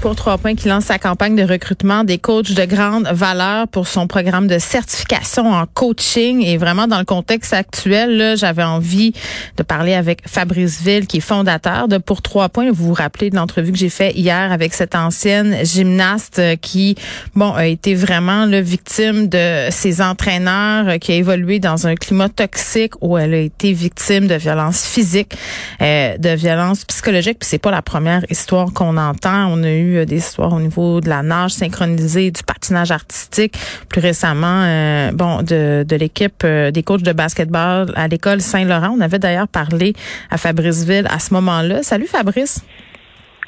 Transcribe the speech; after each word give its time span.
Pour 0.00 0.16
Trois 0.16 0.38
Points 0.38 0.54
qui 0.54 0.68
lance 0.68 0.84
sa 0.84 0.98
campagne 0.98 1.36
de 1.36 1.42
recrutement 1.42 2.04
des 2.04 2.18
coachs 2.18 2.52
de 2.52 2.64
grande 2.64 3.06
valeur 3.12 3.68
pour 3.68 3.86
son 3.86 4.06
programme 4.06 4.46
de 4.46 4.58
certification 4.58 5.52
en 5.52 5.66
coaching. 5.66 6.42
Et 6.42 6.56
vraiment, 6.56 6.86
dans 6.86 6.98
le 6.98 7.04
contexte 7.04 7.52
actuel, 7.52 8.34
j'avais 8.36 8.62
envie 8.62 9.12
de 9.56 9.62
parler 9.62 9.94
avec 9.94 10.26
Fabrice 10.26 10.80
Ville, 10.80 11.06
qui 11.06 11.18
est 11.18 11.20
fondateur 11.20 11.86
de 11.88 11.98
Pour 11.98 12.22
Trois 12.22 12.48
Points. 12.48 12.70
Vous 12.70 12.88
vous 12.88 12.94
rappelez 12.94 13.30
de 13.30 13.36
l'entrevue 13.36 13.72
que 13.72 13.78
j'ai 13.78 13.90
fait 13.90 14.12
hier 14.12 14.52
avec 14.52 14.74
cette 14.74 14.94
ancienne 14.94 15.64
gymnaste 15.64 16.40
qui, 16.60 16.94
bon, 17.34 17.52
a 17.52 17.66
été 17.66 17.94
vraiment 17.94 18.46
le 18.46 18.60
victime 18.60 19.28
de 19.28 19.68
ses 19.70 20.00
entraîneurs, 20.00 20.98
qui 20.98 21.12
a 21.12 21.16
évolué 21.16 21.58
dans 21.58 21.86
un 21.86 21.94
climat 21.94 22.28
toxique 22.28 22.94
où 23.02 23.18
elle 23.18 23.34
a 23.34 23.40
été 23.40 23.72
victime 23.72 24.26
de 24.26 24.34
violences 24.34 24.84
physiques, 24.86 25.34
euh, 25.82 26.16
de 26.16 26.30
violences 26.30 26.84
psychologiques. 26.86 27.38
Puis 27.40 27.48
c'est 27.48 27.58
pas 27.58 27.70
la 27.70 27.82
première 27.82 28.24
histoire 28.30 28.72
qu'on 28.72 28.96
entend. 28.96 29.46
On 29.52 29.62
a 29.62 29.70
eu 29.70 29.89
euh, 29.98 30.04
des 30.04 30.16
histoires 30.16 30.52
au 30.52 30.60
niveau 30.60 31.00
de 31.00 31.08
la 31.08 31.22
nage 31.22 31.52
synchronisée, 31.52 32.30
du 32.30 32.42
patinage 32.42 32.90
artistique. 32.90 33.56
Plus 33.88 34.00
récemment, 34.00 34.62
euh, 34.64 35.12
bon, 35.12 35.42
de, 35.42 35.84
de 35.86 35.96
l'équipe 35.96 36.42
euh, 36.44 36.70
des 36.70 36.82
coachs 36.82 37.02
de 37.02 37.12
basketball 37.12 37.92
à 37.96 38.08
l'école 38.08 38.40
Saint-Laurent. 38.40 38.94
On 38.96 39.00
avait 39.00 39.18
d'ailleurs 39.18 39.48
parlé 39.48 39.94
à 40.30 40.36
Fabrice 40.36 40.84
Ville 40.84 41.06
à 41.10 41.18
ce 41.18 41.34
moment-là. 41.34 41.82
Salut 41.82 42.06
Fabrice. 42.06 42.62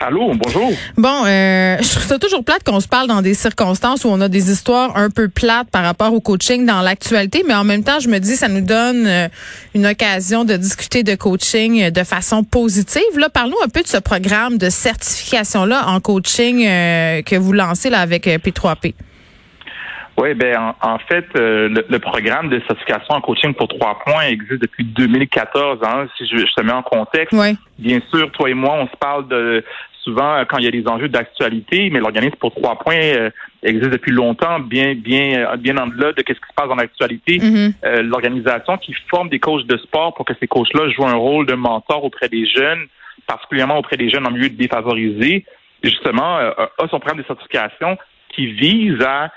Allô, 0.05 0.33
bonjour. 0.34 0.73
Bon, 0.97 1.24
euh, 1.27 1.77
je 1.80 1.91
trouve 1.91 2.02
ça 2.02 2.19
toujours 2.19 2.45
plate 2.45 2.65
qu'on 2.65 2.80
se 2.80 2.88
parle 2.88 3.06
dans 3.06 3.23
des 3.23 3.34
circonstances 3.34 4.05
où 4.05 4.09
on 4.09 4.20
a 4.20 4.29
des 4.29 4.51
histoires 4.51 4.97
un 4.97 5.10
peu 5.10 5.29
plates 5.29 5.70
par 5.70 5.84
rapport 5.84 6.12
au 6.12 6.20
coaching 6.20 6.66
dans 6.66 6.80
l'actualité, 6.80 7.45
mais 7.47 7.55
en 7.55 7.62
même 7.62 7.84
temps, 7.84 8.01
je 8.01 8.09
me 8.09 8.19
dis, 8.19 8.34
ça 8.34 8.48
nous 8.48 8.62
donne 8.62 9.07
euh, 9.07 9.29
une 9.77 9.87
occasion 9.87 10.45
de 10.45 10.57
discuter 10.57 11.04
de 11.04 11.15
coaching 11.15 11.93
de 11.93 12.02
façon 12.02 12.43
positive. 12.43 13.16
Là, 13.16 13.29
parlons 13.29 13.54
un 13.65 13.68
peu 13.68 13.82
de 13.82 13.87
ce 13.87 13.99
programme 13.99 14.59
de 14.59 14.71
certification-là 14.71 15.85
en 15.87 16.01
coaching 16.01 16.66
euh, 16.66 17.23
que 17.23 17.37
vous 17.37 17.52
lancez 17.52 17.88
là 17.88 18.01
avec 18.01 18.27
P3P. 18.27 18.95
Oui, 20.18 20.34
ben 20.34 20.74
en, 20.82 20.99
fait, 20.99 21.27
le, 21.34 21.99
programme 21.99 22.49
de 22.49 22.60
certification 22.66 23.15
en 23.15 23.21
coaching 23.21 23.55
pour 23.55 23.68
trois 23.68 23.99
points 24.05 24.24
existe 24.24 24.60
depuis 24.60 24.84
2014. 24.84 25.79
Hein, 25.82 26.07
si 26.18 26.27
je, 26.27 26.38
je 26.38 26.52
te 26.55 26.60
mets 26.60 26.73
en 26.73 26.82
contexte, 26.82 27.32
oui. 27.32 27.57
bien 27.79 28.01
sûr, 28.12 28.30
toi 28.32 28.51
et 28.51 28.55
moi, 28.55 28.74
on 28.74 28.87
se 28.88 28.96
parle 28.99 29.27
de 29.29 29.65
souvent 30.03 30.37
euh, 30.37 30.45
quand 30.45 30.59
il 30.59 30.65
y 30.65 30.69
a 30.69 30.71
des 30.71 30.87
enjeux 30.87 31.09
d'actualité, 31.09 31.91
mais 31.91 32.01
l'organisme 32.01 32.37
pour 32.37 32.55
trois 32.55 32.79
points 32.79 32.97
euh, 32.97 33.31
existe 33.63 33.91
depuis 33.91 34.13
longtemps, 34.13 34.61
bien, 34.61 34.95
bien, 34.95 35.47
euh, 35.53 35.57
bien 35.57 35.77
en 35.79 35.87
delà 35.87 36.13
de 36.13 36.19
ce 36.19 36.33
qui 36.33 36.33
se 36.33 36.55
passe 36.55 36.69
dans 36.69 36.75
l'actualité. 36.75 37.39
Mm-hmm. 37.39 38.01
L'organisation 38.03 38.77
qui 38.79 38.95
forme 39.09 39.29
des 39.29 39.39
coachs 39.39 39.67
de 39.67 39.77
sport 39.79 40.15
pour 40.15 40.25
que 40.25 40.35
ces 40.39 40.47
coachs-là 40.47 40.91
jouent 40.91 41.07
un 41.07 41.15
rôle 41.15 41.47
de 41.47 41.55
mentor 41.55 42.05
auprès 42.05 42.29
des 42.29 42.47
jeunes, 42.47 42.87
particulièrement 43.27 43.79
auprès 43.79 43.97
des 43.97 44.11
jeunes 44.11 44.27
en 44.27 44.30
milieu 44.30 44.49
défavorisé, 44.49 45.45
justement, 45.83 46.37
a 46.37 46.71
son 46.91 47.01
programme 47.01 47.19
de 47.19 47.27
certification 47.27 47.99
qui 48.35 48.47
vise 48.47 49.01
à 49.03 49.30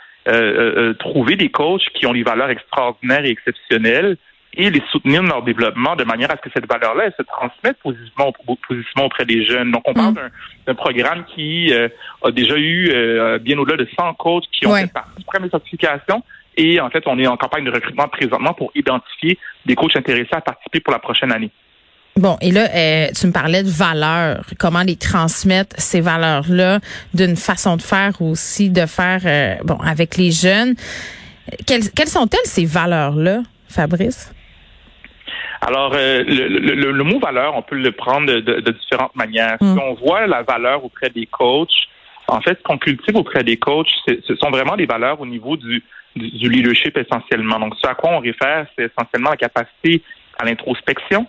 trouver 1.00 1.36
des 1.36 1.50
coachs 1.50 1.88
qui 1.94 2.06
ont 2.08 2.14
des 2.14 2.24
valeurs 2.24 2.50
extraordinaires 2.50 3.26
et 3.26 3.30
exceptionnelles 3.30 4.18
et 4.58 4.70
les 4.70 4.82
soutenir 4.92 5.22
dans 5.24 5.36
leur 5.36 5.44
développement 5.44 5.96
de 5.96 6.04
manière 6.04 6.32
à 6.32 6.38
ce 6.38 6.42
que 6.42 6.50
cette 6.54 6.70
valeur-là 6.70 7.12
se 7.18 7.24
transmette 7.24 7.78
positivement, 7.84 8.34
positivement 8.68 9.06
auprès 9.06 9.26
des 9.26 9.46
jeunes. 9.46 9.72
Donc, 9.72 9.84
on 9.86 9.94
parle 9.94 10.14
mm. 10.14 10.30
d'un 10.68 10.76
programme 10.76 11.26
qui 11.26 11.74
euh, 11.74 11.90
a 12.24 12.32
déjà 12.32 12.56
eu 12.58 12.90
euh, 12.90 13.40
bien 13.40 13.58
au-delà 13.58 13.78
de 13.78 13.88
100 13.98 14.14
coachs 14.16 14.46
qui 14.52 14.66
ont 14.66 14.76
fait 14.76 14.92
partie 14.92 15.18
du 15.18 15.24
programme 15.24 15.48
de 15.48 15.52
certification. 15.52 16.24
Et 16.58 16.80
en 16.80 16.90
fait, 16.90 17.04
on 17.06 17.20
est 17.20 17.28
en 17.28 17.36
campagne 17.36 17.66
de 17.66 17.72
recrutement 17.72 18.08
présentement 18.08 18.54
pour 18.54 18.72
identifier 18.76 19.38
des 19.66 19.76
coachs 19.76 19.96
intéressés 19.96 20.30
à 20.32 20.42
participer 20.42 20.80
pour 20.80 20.94
la 20.94 21.00
prochaine 21.00 21.32
année. 21.32 21.52
Bon, 22.16 22.38
et 22.40 22.52
là, 22.52 22.70
euh, 22.74 23.08
tu 23.14 23.28
me 23.28 23.34
parlais 23.34 23.62
de 23.62 23.70
valeurs, 23.70 24.46
comment 24.58 24.84
les 24.84 24.96
transmettre, 24.96 25.76
ces 25.78 26.00
valeurs-là, 26.00 26.80
d'une 27.14 27.36
façon 27.36 27.76
de 27.76 27.82
faire 27.82 28.22
aussi, 28.22 28.70
de 28.70 28.86
faire, 28.86 29.60
bon, 29.66 29.76
avec 29.80 30.16
les 30.16 30.32
jeunes? 30.32 30.76
Quelles, 31.68 31.92
quelles 31.92 32.08
sont-elles, 32.08 32.40
ces 32.46 32.66
valeurs-là, 32.66 33.42
Fabrice? 33.68 34.32
Alors, 35.62 35.94
euh, 35.94 36.24
le, 36.24 36.92
le, 36.92 37.04
mot 37.04 37.20
valeur, 37.20 37.56
on 37.56 37.62
peut 37.62 37.76
le 37.76 37.92
prendre 37.92 38.32
de, 38.32 38.72
différentes 38.72 39.16
manières. 39.16 39.58
Si 39.62 39.68
mm. 39.68 39.80
on 39.80 39.94
voit 39.94 40.28
la 40.28 40.44
valeur 40.44 40.84
auprès 40.84 41.10
des 41.10 41.26
coachs, 41.26 41.70
en 42.28 42.42
fait, 42.42 42.58
ce 42.58 42.64
qu'on 42.64 42.78
cultive 42.78 43.16
auprès 43.16 43.44
des 43.44 43.58
coachs, 43.58 43.88
ce 44.08 44.36
sont 44.36 44.50
vraiment 44.50 44.76
des 44.76 44.86
valeurs 44.86 45.22
au 45.22 45.26
niveau 45.26 45.58
du, 45.58 45.84
du, 46.16 46.50
leadership 46.50 46.98
essentiellement. 46.98 47.60
Donc, 47.60 47.76
ce 47.82 47.88
à 47.88 47.96
quoi 47.96 48.12
on 48.12 48.20
réfère, 48.20 48.66
c'est 48.76 48.92
essentiellement 48.92 49.32
la 49.32 49.38
capacité 49.38 50.02
à 50.40 50.46
l'introspection, 50.46 51.28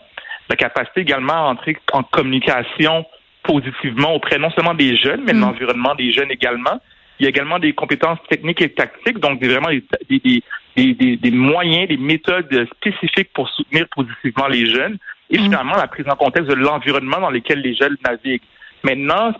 la 0.48 0.56
capacité 0.56 1.00
également 1.02 1.34
à 1.34 1.50
entrer 1.50 1.76
en 1.92 2.02
communication 2.02 3.04
positivement 3.42 4.14
auprès 4.14 4.38
non 4.38 4.50
seulement 4.50 4.74
des 4.74 4.96
jeunes, 4.96 5.22
mais 5.24 5.32
de 5.32 5.38
mm. 5.38 5.42
l'environnement 5.42 5.94
des 5.94 6.12
jeunes 6.12 6.30
également. 6.30 6.80
Il 7.18 7.24
y 7.24 7.26
a 7.26 7.30
également 7.30 7.58
des 7.58 7.72
compétences 7.72 8.18
techniques 8.28 8.60
et 8.60 8.68
tactiques, 8.70 9.18
donc 9.18 9.42
vraiment 9.42 9.70
des, 9.70 9.82
des, 10.10 10.42
des, 10.76 11.16
des, 11.16 11.30
moyens, 11.30 11.88
des 11.88 11.96
méthodes 11.96 12.68
spécifiques 12.76 13.32
pour 13.32 13.48
soutenir 13.48 13.86
positivement 13.94 14.46
les 14.48 14.66
jeunes 14.66 14.98
et 15.30 15.38
mm. 15.38 15.42
finalement 15.42 15.76
la 15.76 15.88
prise 15.88 16.06
en 16.08 16.16
contexte 16.16 16.48
de 16.48 16.54
l'environnement 16.54 17.20
dans 17.20 17.30
lequel 17.30 17.60
les 17.60 17.74
jeunes 17.74 17.96
naviguent. 18.04 18.42
Maintenant, 18.84 19.32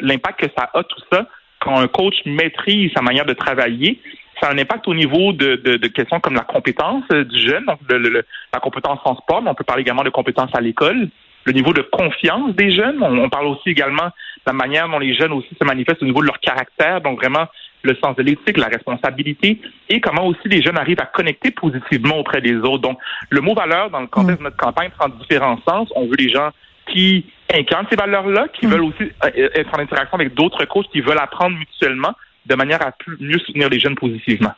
l'impact 0.00 0.40
que 0.40 0.46
ça 0.56 0.70
a 0.72 0.82
tout 0.84 1.02
ça, 1.12 1.26
quand 1.58 1.78
un 1.78 1.88
coach 1.88 2.14
maîtrise 2.24 2.90
sa 2.94 3.02
manière 3.02 3.26
de 3.26 3.34
travailler, 3.34 4.00
ça 4.40 4.48
a 4.48 4.54
un 4.54 4.58
impact 4.58 4.88
au 4.88 4.94
niveau 4.94 5.32
de, 5.32 5.56
de, 5.56 5.76
de 5.76 5.88
questions 5.88 6.20
comme 6.20 6.34
la 6.34 6.44
compétence 6.44 7.06
du 7.08 7.38
jeune, 7.38 7.64
donc 7.66 7.78
la 7.90 8.60
compétence 8.60 9.00
en 9.04 9.16
sport, 9.16 9.42
mais 9.42 9.50
on 9.50 9.54
peut 9.54 9.64
parler 9.64 9.82
également 9.82 10.04
de 10.04 10.10
compétences 10.10 10.54
à 10.54 10.60
l'école, 10.60 11.08
le 11.44 11.52
niveau 11.52 11.72
de 11.72 11.82
confiance 11.82 12.54
des 12.54 12.70
jeunes. 12.70 13.02
On, 13.02 13.28
parle 13.28 13.46
aussi 13.46 13.70
également 13.70 14.06
de 14.06 14.46
la 14.46 14.52
manière 14.52 14.88
dont 14.88 14.98
les 14.98 15.14
jeunes 15.14 15.32
aussi 15.32 15.54
se 15.60 15.64
manifestent 15.64 16.02
au 16.02 16.06
niveau 16.06 16.20
de 16.20 16.26
leur 16.26 16.40
caractère, 16.40 17.00
donc 17.00 17.18
vraiment 17.18 17.46
le 17.82 17.96
sens 18.02 18.16
de 18.16 18.22
l'éthique, 18.22 18.56
la 18.56 18.66
responsabilité, 18.66 19.60
et 19.88 20.00
comment 20.00 20.26
aussi 20.26 20.46
les 20.48 20.62
jeunes 20.62 20.78
arrivent 20.78 21.00
à 21.00 21.06
connecter 21.06 21.50
positivement 21.50 22.18
auprès 22.18 22.40
des 22.40 22.56
autres. 22.56 22.82
Donc, 22.82 22.98
le 23.30 23.40
mot 23.40 23.54
valeur, 23.54 23.90
dans 23.90 24.00
le 24.00 24.06
contexte 24.06 24.38
de 24.38 24.44
notre 24.44 24.56
campagne, 24.56 24.90
prend 24.96 25.08
différents 25.08 25.58
sens. 25.66 25.88
On 25.94 26.06
veut 26.06 26.16
des 26.16 26.28
gens 26.28 26.50
qui 26.92 27.26
incarnent 27.52 27.86
ces 27.90 27.96
valeurs-là, 27.96 28.48
qui 28.48 28.66
mm. 28.66 28.70
veulent 28.70 28.84
aussi 28.84 29.02
euh, 29.02 29.48
être 29.54 29.74
en 29.74 29.80
interaction 29.80 30.14
avec 30.14 30.34
d'autres 30.34 30.64
coachs, 30.66 30.88
qui 30.90 31.00
veulent 31.00 31.18
apprendre 31.18 31.56
mutuellement 31.56 32.14
de 32.46 32.54
manière 32.54 32.82
à 32.82 32.92
mieux 33.20 33.38
soutenir 33.38 33.68
les 33.68 33.78
jeunes 33.78 33.94
positivement. 33.94 34.52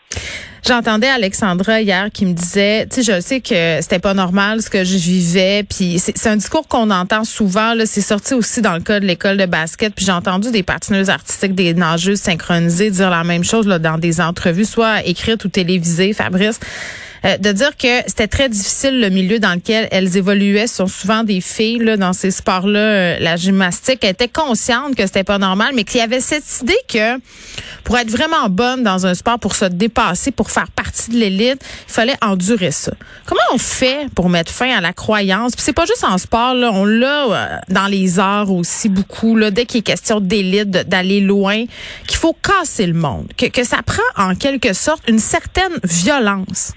J'entendais 0.67 1.09
Alexandra 1.09 1.81
hier 1.81 2.09
qui 2.13 2.25
me 2.25 2.35
disait, 2.35 2.87
tu 2.87 3.03
sais, 3.03 3.15
je 3.15 3.21
sais 3.21 3.41
que 3.41 3.81
c'était 3.81 3.99
pas 3.99 4.15
normal 4.15 4.63
ce 4.63 4.71
que 4.71 4.85
je 4.85 4.97
vivais, 4.97 5.65
puis 5.65 5.99
c'est 5.99 6.29
un 6.29 6.37
discours 6.37 6.69
qu'on 6.69 6.91
entend 6.91 7.25
souvent. 7.25 7.75
Là, 7.75 7.85
c'est 7.85 8.01
sorti 8.01 8.35
aussi 8.35 8.63
dans 8.63 8.75
le 8.75 8.81
cas 8.81 9.01
de 9.01 9.05
l'école 9.05 9.37
de 9.37 9.47
basket, 9.47 9.93
puis 9.93 10.05
j'ai 10.05 10.13
entendu 10.13 10.53
des 10.53 10.63
patineuses 10.63 11.11
artistiques, 11.11 11.57
des 11.57 11.75
nageuses 11.75 12.21
synchronisées 12.21 12.93
dire 12.93 13.11
la 13.11 13.25
même 13.25 13.43
chose 13.43 13.67
là, 13.67 13.81
dans 13.81 13.99
des 13.99 14.21
entrevues, 14.21 14.65
soit 14.65 15.05
écrites 15.05 15.45
ou 15.45 15.49
télévisées. 15.49 16.13
Fabrice. 16.13 16.61
Euh, 17.25 17.37
de 17.37 17.53
dire 17.53 17.77
que 17.77 18.03
c'était 18.07 18.27
très 18.27 18.49
difficile 18.49 19.01
le 19.01 19.09
milieu 19.09 19.39
dans 19.39 19.55
lequel 19.55 19.87
elles 19.93 20.17
évoluaient. 20.17 20.67
Ce 20.67 20.77
sont 20.77 20.87
souvent 20.89 21.23
des 21.23 21.41
filles 21.41 21.79
là, 21.79 21.97
dans 21.97 22.13
ces 22.13 22.33
sports-là, 22.33 22.81
euh, 22.81 23.17
la 23.21 23.37
gymnastique. 23.37 24.01
Elles 24.03 24.11
étaient 24.11 24.29
conscientes 24.29 24.97
que 24.97 25.07
c'était 25.07 25.23
pas 25.23 25.39
normal, 25.39 25.73
mais 25.75 25.85
qu'il 25.85 26.01
y 26.01 26.03
avait 26.03 26.21
cette 26.21 26.45
idée 26.63 26.79
que 26.89 27.21
pour 27.85 27.97
être 27.97 28.11
vraiment 28.11 28.49
bonne 28.49 28.83
dans 28.83 29.07
un 29.07 29.15
sport, 29.15 29.39
pour 29.39 29.55
se 29.55 29.67
dépasser, 29.67 30.33
pour 30.33 30.51
faire 30.51 30.69
partie 30.71 31.11
de 31.11 31.17
l'élite, 31.17 31.63
il 31.89 31.93
fallait 31.93 32.17
endurer 32.23 32.73
ça. 32.73 32.93
Comment 33.27 33.41
on 33.53 33.59
fait 33.59 34.09
pour 34.15 34.29
mettre 34.29 34.51
fin 34.51 34.77
à 34.77 34.81
la 34.81 34.93
croyance? 34.93 35.53
Puis 35.53 35.63
c'est 35.63 35.73
pas 35.73 35.87
juste 35.87 36.05
en 36.05 36.19
sport, 36.19 36.55
là, 36.55 36.71
on 36.73 36.85
l'a 36.85 37.27
euh, 37.27 37.57
dans 37.69 37.87
les 37.87 38.19
arts 38.19 38.51
aussi 38.51 38.89
beaucoup, 38.89 39.37
là, 39.37 39.51
dès 39.51 39.67
qu'il 39.67 39.79
est 39.79 39.83
question 39.83 40.21
d'élite, 40.21 40.71
d'aller 40.71 41.21
loin, 41.21 41.65
qu'il 42.07 42.19
faut 42.19 42.35
casser 42.35 42.87
le 42.87 42.95
monde, 42.95 43.29
que 43.37 43.65
ça 43.65 43.79
prend 43.85 44.03
en 44.17 44.35
quelque 44.35 44.73
sorte 44.73 45.09
une 45.09 45.21
certaine 45.21 45.79
violence. 45.85 46.73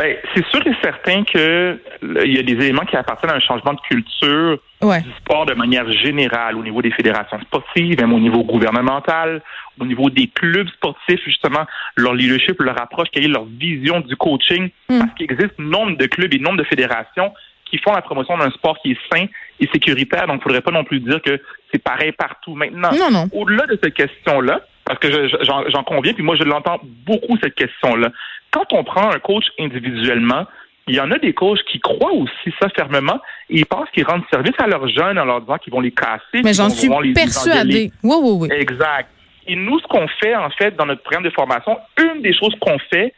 Ben, 0.00 0.16
c'est 0.34 0.46
sûr 0.46 0.66
et 0.66 0.74
certain 0.82 1.24
que 1.24 1.78
il 2.24 2.34
y 2.34 2.38
a 2.38 2.42
des 2.42 2.52
éléments 2.52 2.86
qui 2.86 2.96
appartiennent 2.96 3.32
à 3.32 3.34
un 3.34 3.40
changement 3.40 3.74
de 3.74 3.80
culture 3.80 4.58
du 4.80 5.12
sport 5.18 5.44
de 5.44 5.52
manière 5.52 5.92
générale 5.92 6.56
au 6.56 6.62
niveau 6.62 6.80
des 6.80 6.90
fédérations 6.90 7.38
sportives, 7.42 8.00
même 8.00 8.14
au 8.14 8.18
niveau 8.18 8.42
gouvernemental, 8.42 9.42
au 9.78 9.84
niveau 9.84 10.08
des 10.08 10.28
clubs 10.28 10.68
sportifs, 10.68 11.20
justement, 11.26 11.66
leur 11.96 12.14
leadership, 12.14 12.62
leur 12.62 12.80
approche, 12.80 13.08
quelle 13.12 13.24
est 13.24 13.28
leur 13.28 13.44
vision 13.44 14.00
du 14.00 14.16
coaching, 14.16 14.70
hmm. 14.88 15.00
parce 15.00 15.14
qu'il 15.18 15.30
existe 15.30 15.58
nombre 15.58 15.98
de 15.98 16.06
clubs 16.06 16.32
et 16.32 16.38
nombre 16.38 16.56
de 16.56 16.64
fédérations 16.64 17.34
qui 17.66 17.76
font 17.76 17.92
la 17.92 18.00
promotion 18.00 18.38
d'un 18.38 18.50
sport 18.52 18.78
qui 18.78 18.92
est 18.92 18.98
sain 19.12 19.26
et 19.60 19.68
sécuritaire. 19.70 20.26
Donc, 20.26 20.36
il 20.36 20.38
ne 20.38 20.42
faudrait 20.44 20.62
pas 20.62 20.70
non 20.70 20.84
plus 20.84 21.00
dire 21.00 21.20
que 21.20 21.38
c'est 21.70 21.82
pareil 21.82 22.12
partout 22.12 22.54
maintenant. 22.54 22.90
Au-delà 23.34 23.66
de 23.66 23.78
cette 23.82 23.92
question-là, 23.92 24.62
parce 24.90 24.98
que 24.98 25.28
j'en 25.70 25.84
conviens, 25.84 26.12
puis 26.12 26.24
moi 26.24 26.36
je 26.36 26.42
l'entends 26.42 26.80
beaucoup 26.82 27.36
cette 27.42 27.54
question-là 27.54 28.10
quand 28.50 28.72
on 28.72 28.84
prend 28.84 29.10
un 29.10 29.18
coach 29.18 29.44
individuellement, 29.58 30.46
il 30.88 30.96
y 30.96 31.00
en 31.00 31.10
a 31.10 31.18
des 31.18 31.32
coachs 31.32 31.62
qui 31.70 31.78
croient 31.78 32.12
aussi 32.12 32.52
ça 32.60 32.68
fermement 32.70 33.20
et 33.48 33.58
ils 33.58 33.66
pensent 33.66 33.88
qu'ils 33.90 34.04
rendent 34.04 34.24
service 34.30 34.54
à 34.58 34.66
leurs 34.66 34.88
jeunes 34.88 35.18
en 35.18 35.24
leur 35.24 35.40
disant 35.40 35.58
qu'ils 35.58 35.72
vont 35.72 35.80
les 35.80 35.92
casser. 35.92 36.42
Mais 36.42 36.52
j'en 36.52 36.68
suis 36.68 36.88
persuadé. 37.14 37.92
Oui, 38.02 38.16
oui, 38.20 38.36
oui. 38.40 38.48
Exact. 38.52 39.08
Et 39.46 39.56
nous, 39.56 39.78
ce 39.78 39.86
qu'on 39.86 40.08
fait, 40.20 40.34
en 40.34 40.50
fait, 40.50 40.76
dans 40.76 40.86
notre 40.86 41.02
programme 41.02 41.24
de 41.24 41.30
formation, 41.30 41.78
une 41.98 42.22
des 42.22 42.34
choses 42.34 42.54
qu'on 42.60 42.78
fait, 42.92 43.14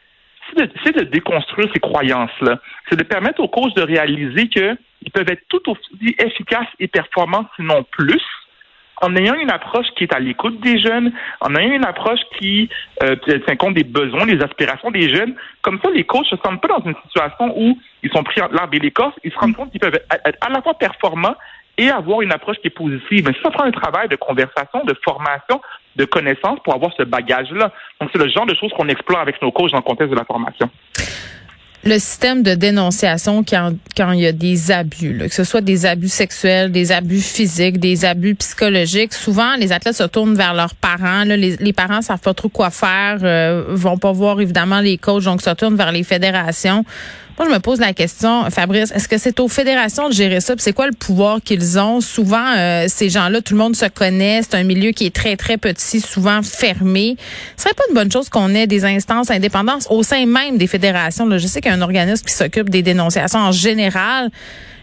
c'est 0.55 0.93
de, 0.95 0.99
de, 0.99 1.05
déconstruire 1.05 1.69
ces 1.73 1.79
croyances-là. 1.79 2.59
C'est 2.89 2.95
de 2.95 3.03
permettre 3.03 3.41
aux 3.41 3.47
coachs 3.47 3.75
de 3.75 3.81
réaliser 3.81 4.49
qu'ils 4.49 5.11
peuvent 5.13 5.29
être 5.29 5.43
tout 5.49 5.61
aussi 5.69 6.15
efficaces 6.19 6.67
et 6.79 6.87
performants, 6.87 7.45
sinon 7.55 7.85
plus, 7.91 8.21
en 9.03 9.15
ayant 9.17 9.35
une 9.35 9.51
approche 9.51 9.87
qui 9.97 10.05
est 10.05 10.13
à 10.13 10.19
l'écoute 10.19 10.61
des 10.61 10.79
jeunes, 10.79 11.11
en 11.41 11.53
ayant 11.55 11.73
une 11.73 11.85
approche 11.85 12.21
qui 12.39 12.69
euh, 13.03 13.15
tient 13.45 13.55
compte 13.57 13.73
des 13.73 13.83
besoins, 13.83 14.25
des 14.25 14.41
aspirations 14.41 14.91
des 14.91 15.13
jeunes. 15.13 15.35
Comme 15.61 15.79
ça, 15.83 15.91
les 15.91 16.05
coachs 16.05 16.31
ne 16.31 16.37
se 16.37 16.43
sentent 16.43 16.61
pas 16.61 16.69
dans 16.69 16.85
une 16.85 16.95
situation 17.03 17.53
où 17.57 17.77
ils 18.01 18.11
sont 18.11 18.23
pris 18.23 18.41
entre 18.41 18.53
l'arbre 18.53 18.73
et 18.75 18.79
l'écorce. 18.79 19.13
Ils 19.25 19.31
se 19.31 19.37
rendent 19.37 19.55
compte 19.55 19.71
qu'ils 19.71 19.81
peuvent 19.81 19.93
être 19.93 20.37
à 20.39 20.49
la 20.49 20.61
fois 20.61 20.73
performants 20.75 21.35
et 21.77 21.89
avoir 21.89 22.21
une 22.21 22.31
approche 22.31 22.57
qui 22.61 22.67
est 22.67 22.77
positive. 22.77 23.25
Mais 23.27 23.35
ça 23.43 23.51
prend 23.51 23.65
un 23.65 23.71
travail 23.71 24.07
de 24.07 24.15
conversation, 24.15 24.85
de 24.85 24.95
formation, 25.03 25.59
de 25.97 26.05
connaissance 26.05 26.59
pour 26.63 26.73
avoir 26.73 26.91
ce 26.97 27.03
bagage-là. 27.03 27.71
Donc, 27.99 28.09
c'est 28.13 28.23
le 28.23 28.29
genre 28.29 28.45
de 28.45 28.55
choses 28.55 28.71
qu'on 28.73 28.87
explore 28.87 29.19
avec 29.19 29.41
nos 29.41 29.51
coachs 29.51 29.71
dans 29.71 29.79
le 29.79 29.83
contexte 29.83 30.11
de 30.11 30.17
la 30.17 30.25
formation 30.25 30.69
le 31.85 31.99
système 31.99 32.43
de 32.43 32.55
dénonciation 32.55 33.43
quand, 33.43 33.73
quand 33.97 34.11
il 34.13 34.21
y 34.21 34.27
a 34.27 34.31
des 34.31 34.71
abus, 34.71 35.17
que 35.27 35.33
ce 35.33 35.43
soit 35.43 35.61
des 35.61 35.85
abus 35.85 36.07
sexuels, 36.07 36.71
des 36.71 36.91
abus 36.91 37.21
physiques, 37.21 37.77
des 37.77 38.05
abus 38.05 38.35
psychologiques, 38.35 39.13
souvent 39.13 39.55
les 39.57 39.73
athlètes 39.73 39.95
se 39.95 40.03
tournent 40.03 40.35
vers 40.35 40.53
leurs 40.53 40.75
parents. 40.75 41.25
Là, 41.25 41.35
les, 41.35 41.57
les 41.57 41.73
parents 41.73 42.01
savent 42.01 42.19
pas 42.19 42.33
trop 42.33 42.49
quoi 42.49 42.69
faire, 42.69 43.19
euh, 43.23 43.65
vont 43.69 43.97
pas 43.97 44.13
voir 44.13 44.39
évidemment 44.39 44.79
les 44.79 44.97
coachs, 44.97 45.23
donc 45.23 45.41
se 45.41 45.49
tournent 45.49 45.75
vers 45.75 45.91
les 45.91 46.03
fédérations. 46.03 46.85
Moi, 47.37 47.47
je 47.47 47.53
me 47.53 47.59
pose 47.59 47.79
la 47.79 47.93
question, 47.93 48.47
Fabrice, 48.51 48.91
est-ce 48.91 49.07
que 49.07 49.17
c'est 49.17 49.39
aux 49.39 49.47
fédérations 49.47 50.07
de 50.07 50.13
gérer 50.13 50.39
ça? 50.39 50.53
C'est 50.59 50.71
quoi 50.71 50.85
le 50.85 50.93
pouvoir 50.93 51.41
qu'ils 51.41 51.79
ont? 51.79 51.99
Souvent, 51.99 52.53
euh, 52.55 52.85
ces 52.87 53.09
gens-là, 53.09 53.41
tout 53.41 53.55
le 53.55 53.59
monde 53.59 53.75
se 53.75 53.87
connaît. 53.87 54.41
C'est 54.43 54.55
un 54.55 54.63
milieu 54.63 54.91
qui 54.91 55.07
est 55.07 55.15
très, 55.15 55.35
très 55.35 55.57
petit, 55.57 55.99
souvent 55.99 56.43
fermé. 56.43 57.17
Ce 57.57 57.63
serait 57.63 57.73
pas 57.73 57.83
une 57.89 57.95
bonne 57.95 58.11
chose 58.11 58.29
qu'on 58.29 58.53
ait 58.53 58.67
des 58.67 58.85
instances 58.85 59.31
indépendantes 59.31 59.87
au 59.89 60.03
sein 60.03 60.27
même 60.27 60.57
des 60.57 60.67
fédérations? 60.67 61.25
Là, 61.25 61.39
je 61.39 61.47
sais 61.47 61.59
qu'il 61.59 61.71
y 61.71 61.73
a 61.73 61.77
un 61.77 61.81
organisme 61.81 62.23
qui 62.23 62.33
s'occupe 62.33 62.69
des 62.69 62.83
dénonciations 62.83 63.39
en 63.39 63.51
général, 63.51 64.29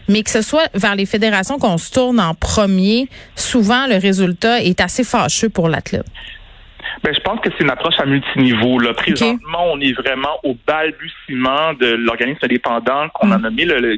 mais 0.09 0.21
que 0.21 0.29
ce 0.29 0.41
soit 0.41 0.67
vers 0.73 0.95
les 0.95 1.05
fédérations 1.05 1.57
qu'on 1.57 1.77
se 1.77 1.89
tourne 1.89 2.19
en 2.19 2.33
premier, 2.35 3.07
souvent 3.37 3.87
le 3.87 3.95
résultat 3.95 4.61
est 4.61 4.81
assez 4.81 5.05
fâcheux 5.05 5.49
pour 5.49 5.69
l'athlète. 5.69 6.05
Ben, 7.03 7.13
je 7.13 7.19
pense 7.21 7.39
que 7.39 7.49
c'est 7.51 7.63
une 7.63 7.69
approche 7.69 7.99
à 7.99 8.05
multiniveau. 8.05 8.79
Là. 8.79 8.93
Présentement, 8.93 9.71
on 9.71 9.79
est 9.79 9.93
vraiment 9.93 10.39
au 10.43 10.55
balbutiement 10.67 11.73
de 11.73 11.87
l'organisme 11.87 12.39
indépendant 12.43 13.09
qu'on 13.09 13.31
a 13.31 13.37
mm. 13.37 13.41
nommé 13.41 13.65
le, 13.65 13.97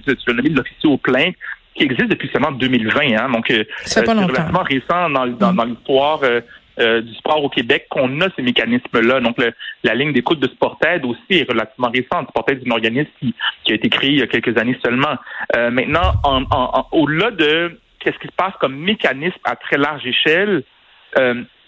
l'officier 0.56 0.90
aux 0.90 0.98
plaintes 0.98 1.36
qui 1.76 1.84
existe 1.84 2.10
depuis 2.10 2.30
seulement 2.32 2.52
2020. 2.52 3.18
Hein. 3.18 3.30
Donc, 3.30 3.50
euh, 3.52 3.64
c'est 3.86 4.08
relativement 4.08 4.64
récent 4.64 5.10
dans, 5.10 5.28
dans, 5.28 5.54
mm. 5.54 5.70
l'histoire 5.70 6.20
euh, 6.24 6.42
euh, 6.80 7.02
du 7.02 7.14
sport 7.16 7.44
au 7.44 7.50
Québec 7.50 7.88
qu'on 7.90 8.22
a 8.22 8.28
ces 8.36 8.42
mécanismes-là. 8.42 9.20
Donc, 9.20 9.38
la 9.84 9.96
ligne 9.96 10.14
d'écoute 10.14 10.40
de 10.40 10.48
Sportaid 10.48 11.06
aussi 11.06 11.20
est 11.30 11.50
relativement 11.50 11.90
récente. 11.90 12.30
Sportaid 12.30 12.62
est 12.62 12.68
un 12.68 12.72
organisme 12.72 13.10
qui, 13.20 13.34
qui, 13.64 13.72
a 13.72 13.76
été 13.76 13.90
créé 13.90 14.12
il 14.12 14.20
y 14.20 14.24
a 14.24 14.28
quelques 14.28 14.58
années 14.58 14.78
seulement. 14.84 15.16
maintenant, 15.56 16.14
en, 16.24 16.44
en, 16.52 16.88
au-delà 16.92 17.32
de 17.32 17.80
qu'est-ce 18.00 18.18
qui 18.18 18.28
se 18.28 18.36
passe 18.36 18.54
comme 18.60 18.76
mécanisme 18.76 19.40
à 19.46 19.56
très 19.56 19.78
large 19.78 20.06
échelle, 20.06 20.64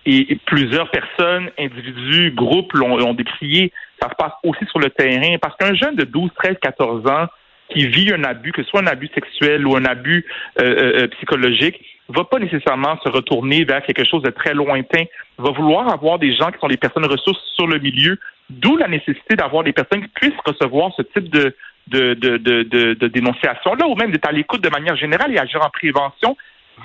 et, 0.06 0.38
plusieurs 0.46 0.90
personnes, 0.92 1.50
individus, 1.57 2.31
groupes 2.31 2.74
l'ont 2.74 3.13
décrié. 3.13 3.72
Ça 4.02 4.10
se 4.10 4.16
passe 4.16 4.34
aussi 4.44 4.66
sur 4.68 4.80
le 4.80 4.90
terrain 4.90 5.38
parce 5.42 5.56
qu'un 5.57 5.74
jeune 5.74 5.96
de 5.96 6.04
12, 6.04 6.30
13, 6.36 6.57
14 6.62 7.07
ans 7.10 7.28
qui 7.69 7.88
vit 7.88 8.13
un 8.13 8.24
abus, 8.24 8.52
que 8.52 8.63
ce 8.63 8.69
soit 8.69 8.81
un 8.81 8.88
abus 8.88 9.10
sexuel 9.13 9.66
ou 9.66 9.75
un 9.75 9.86
abus 9.86 10.25
euh, 10.60 10.63
euh, 10.63 11.02
euh, 11.02 11.07
psychologique, 11.07 11.84
va 12.10 12.24
pas 12.24 12.38
nécessairement 12.38 13.00
se 13.04 13.10
retourner 13.10 13.63
vers 13.63 13.81
quelque 13.84 14.06
chose 14.06 14.22
de 14.22 14.30
très 14.30 14.54
lointain. 14.54 15.06
Va 15.40 15.50
vouloir 15.52 15.92
avoir 15.92 16.19
des 16.19 16.36
gens 16.36 16.52
qui 16.52 16.60
sont 16.60 16.68
des 16.68 16.78
personnes 16.78 17.06
ressources 17.06 17.42
sur 17.56 17.66
le 17.66 17.80
milieu, 17.80 18.19
d'où 18.50 18.78
la 18.78 18.88
nécessité 18.88 19.36
d'avoir 19.36 19.63
des 19.63 19.74
personnes 19.74 20.02
qui 20.02 20.10
puissent 20.10 20.40
recevoir 20.46 20.92
ce 20.96 21.02
type 21.02 21.30
de 21.30 21.56
de, 21.88 22.16
de, 22.16 22.38
de, 22.38 22.63
de, 22.96 23.07
dénonciation 23.07 23.75
là, 23.75 23.86
ou 23.86 23.94
même 23.94 24.12
d'être 24.12 24.28
à 24.28 24.31
l'écoute 24.31 24.63
de 24.63 24.69
manière 24.69 24.96
générale 24.96 25.31
et 25.31 25.38
agir 25.38 25.63
en 25.63 25.69
prévention 25.69 26.36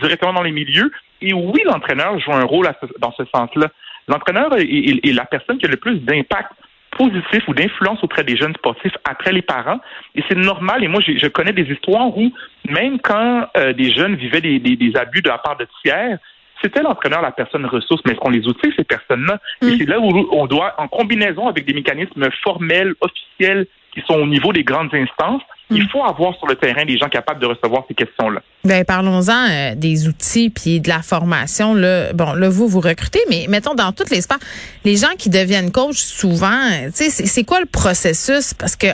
directement 0.01 0.33
dans 0.33 0.43
les 0.43 0.53
milieux. 0.53 0.91
Et 1.21 1.33
oui, 1.33 1.63
l'entraîneur 1.65 2.19
joue 2.21 2.33
un 2.33 2.45
rôle 2.45 2.69
dans 2.99 3.13
ce 3.13 3.25
sens-là. 3.35 3.69
L'entraîneur 4.09 4.51
est, 4.57 5.13
la 5.13 5.25
personne 5.25 5.59
qui 5.59 5.67
a 5.67 5.69
le 5.69 5.77
plus 5.77 5.99
d'impact 5.99 6.51
positif 6.99 7.47
ou 7.47 7.55
d'influence 7.55 8.03
auprès 8.03 8.25
des 8.25 8.37
jeunes 8.37 8.55
sportifs 8.55 8.95
après 9.05 9.33
les 9.33 9.43
parents. 9.43 9.81
Et 10.15 10.23
c'est 10.29 10.37
normal. 10.37 10.83
Et 10.83 10.89
moi, 10.89 11.01
je 11.01 11.27
connais 11.29 11.53
des 11.53 11.71
histoires 11.71 12.17
où, 12.17 12.33
même 12.69 12.99
quand 13.01 13.47
euh, 13.57 13.73
des 13.73 13.93
jeunes 13.93 14.17
vivaient 14.17 14.41
des, 14.41 14.59
des, 14.59 14.97
abus 14.97 15.23
de 15.23 15.29
la 15.29 15.39
part 15.39 15.57
de 15.57 15.67
tiers, 15.83 16.19
c'était 16.63 16.83
l'entraîneur 16.83 17.23
la 17.23 17.31
personne 17.31 17.65
ressource, 17.65 18.03
mais 18.05 18.13
est-ce 18.13 18.21
qu'on 18.21 18.31
les 18.31 18.47
outille, 18.47 18.73
ces 18.77 18.85
personnes-là? 18.85 19.39
Et 19.63 19.67
mm. 19.67 19.79
c'est 19.79 19.89
là 19.89 20.01
où 20.01 20.29
on 20.33 20.47
doit, 20.47 20.75
en 20.79 20.89
combinaison 20.89 21.49
avec 21.49 21.65
des 21.65 21.73
mécanismes 21.73 22.29
formels, 22.43 22.95
officiels, 23.01 23.67
qui 23.95 24.03
sont 24.03 24.15
au 24.15 24.27
niveau 24.27 24.53
des 24.53 24.65
grandes 24.65 24.95
instances, 24.95 25.43
il 25.71 25.85
mm. 25.85 25.89
faut 25.89 26.05
avoir 26.05 26.37
sur 26.37 26.47
le 26.47 26.57
terrain 26.57 26.85
des 26.85 26.99
gens 26.99 27.09
capables 27.09 27.41
de 27.41 27.47
recevoir 27.47 27.85
ces 27.89 27.95
questions-là. 27.95 28.41
Ben 28.63 28.85
parlons-en 28.85 29.49
euh, 29.49 29.75
des 29.75 30.07
outils 30.07 30.51
puis 30.51 30.81
de 30.81 30.89
la 30.89 31.01
formation 31.01 31.73
là. 31.73 32.13
Bon, 32.13 32.35
là 32.35 32.49
vous 32.51 32.69
vous 32.69 32.81
recrutez, 32.81 33.21
mais 33.31 33.47
mettons 33.49 33.75
dans 33.75 33.93
toutes 33.93 34.11
les 34.11 34.21
sports, 34.21 34.39
les 34.85 34.97
gens 34.97 35.15
qui 35.17 35.31
deviennent 35.31 35.71
coach 35.71 35.97
souvent, 35.97 36.49
euh, 36.49 36.91
tu 36.95 37.11
sais, 37.11 37.27
c'est 37.27 37.45
quoi 37.45 37.61
le 37.61 37.67
processus? 37.67 38.53
Parce 38.53 38.77
que 38.77 38.89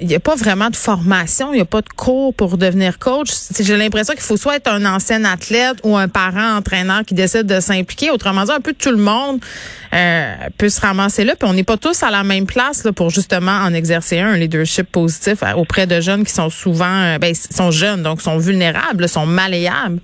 il 0.00 0.06
n'y 0.06 0.14
a 0.14 0.20
pas 0.20 0.34
vraiment 0.34 0.68
de 0.68 0.76
formation, 0.76 1.52
il 1.52 1.56
n'y 1.56 1.62
a 1.62 1.66
pas 1.66 1.82
de 1.82 1.88
cours 1.90 2.34
pour 2.34 2.58
devenir 2.58 2.98
coach. 2.98 3.28
J'ai 3.58 3.76
l'impression 3.76 4.14
qu'il 4.14 4.22
faut 4.22 4.36
soit 4.36 4.56
être 4.56 4.68
un 4.68 4.84
ancien 4.84 5.24
athlète 5.24 5.78
ou 5.84 5.96
un 5.96 6.08
parent 6.08 6.56
entraîneur 6.56 7.04
qui 7.04 7.14
décide 7.14 7.46
de 7.46 7.60
s'impliquer. 7.60 8.10
Autrement 8.10 8.44
dit, 8.44 8.52
un 8.52 8.60
peu 8.60 8.72
tout 8.72 8.90
le 8.90 8.96
monde 8.96 9.40
euh, 9.92 10.34
peut 10.58 10.68
se 10.68 10.80
ramasser 10.80 11.24
là. 11.24 11.36
Puis 11.36 11.48
on 11.48 11.54
n'est 11.54 11.64
pas 11.64 11.76
tous 11.76 12.02
à 12.02 12.10
la 12.10 12.24
même 12.24 12.46
place 12.46 12.84
là, 12.84 12.92
pour 12.92 13.10
justement 13.10 13.52
en 13.52 13.72
exercer 13.74 14.18
un, 14.18 14.32
un 14.32 14.36
leadership 14.36 14.90
positif 14.90 15.42
auprès 15.56 15.86
de 15.86 16.00
jeunes 16.00 16.13
qui 16.22 16.32
sont 16.32 16.50
souvent, 16.50 17.16
ben, 17.18 17.34
sont 17.34 17.72
jeunes 17.72 18.02
donc 18.02 18.20
sont 18.20 18.38
vulnérables 18.38 19.08
sont 19.08 19.26
malléables? 19.26 19.98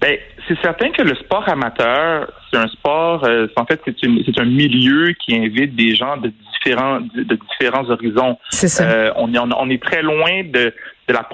Ben, 0.00 0.18
c'est 0.48 0.58
certain 0.60 0.90
que 0.90 1.02
le 1.02 1.14
sport 1.16 1.48
amateur, 1.48 2.30
c'est 2.50 2.58
un 2.58 2.68
sport, 2.68 3.24
euh, 3.24 3.48
en 3.56 3.66
fait, 3.66 3.80
c'est 3.84 4.40
un 4.40 4.44
milieu 4.44 5.12
qui 5.12 5.36
invite 5.36 5.74
des 5.74 5.94
gens 5.94 6.16
de 6.16 6.32
différents, 6.52 7.00
de, 7.00 7.38
différents 7.50 7.88
horizons. 7.90 8.38
C'est 8.50 8.68
ça. 8.68 8.84
Euh, 8.84 9.10
on, 9.16 9.32
est, 9.34 9.38
on 9.38 9.70
est 9.70 9.82
très 9.82 10.02
loin 10.02 10.44
de, 10.44 10.72
de 11.08 11.12
la, 11.12 11.28